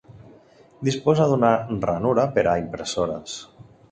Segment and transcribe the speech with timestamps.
[0.89, 1.51] Disposa d'una
[1.85, 3.39] ranura per a impressores.